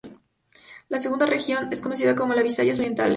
[0.89, 3.09] La segunda región es conocida como las Bisayas Orientales.